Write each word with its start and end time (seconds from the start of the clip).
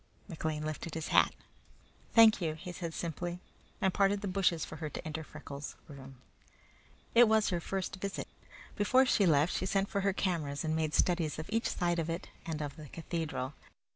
McLean 0.27 0.65
lifted 0.65 0.95
his 0.95 1.09
hat. 1.09 1.31
"Thank 2.15 2.41
you," 2.41 2.55
he 2.55 2.71
said 2.71 2.95
simply, 2.95 3.39
and 3.79 3.93
parted 3.93 4.21
the 4.21 4.27
bushes 4.27 4.65
for 4.65 4.77
her 4.77 4.89
to 4.89 5.05
enter 5.05 5.23
Freckles' 5.23 5.75
room. 5.87 6.15
It 7.13 7.27
was 7.27 7.49
her 7.49 7.59
first 7.59 7.97
visit. 7.97 8.27
Before 8.75 9.05
she 9.05 9.27
left 9.27 9.53
she 9.55 9.67
sent 9.67 9.89
for 9.89 10.01
her 10.01 10.11
cameras 10.11 10.63
and 10.63 10.75
made 10.75 10.95
studies 10.95 11.37
of 11.37 11.51
each 11.53 11.69
side 11.69 11.99
of 11.99 12.09
it 12.09 12.29
and 12.47 12.63
of 12.63 12.77
the 12.77 12.87
cathedral. 12.89 13.53